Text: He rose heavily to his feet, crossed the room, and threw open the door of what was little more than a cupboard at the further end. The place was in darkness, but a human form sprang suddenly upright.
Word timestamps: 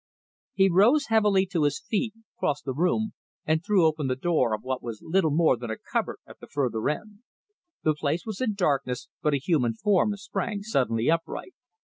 He 0.55 0.67
rose 0.67 1.09
heavily 1.09 1.45
to 1.51 1.61
his 1.61 1.79
feet, 1.79 2.15
crossed 2.39 2.65
the 2.65 2.73
room, 2.73 3.13
and 3.45 3.63
threw 3.63 3.85
open 3.85 4.07
the 4.07 4.15
door 4.15 4.55
of 4.55 4.63
what 4.63 4.81
was 4.81 5.03
little 5.03 5.29
more 5.29 5.55
than 5.55 5.69
a 5.69 5.77
cupboard 5.77 6.17
at 6.25 6.39
the 6.39 6.47
further 6.47 6.89
end. 6.89 7.19
The 7.83 7.93
place 7.93 8.25
was 8.25 8.41
in 8.41 8.55
darkness, 8.55 9.09
but 9.21 9.35
a 9.35 9.37
human 9.37 9.73
form 9.75 10.15
sprang 10.15 10.63
suddenly 10.63 11.11
upright. 11.11 11.53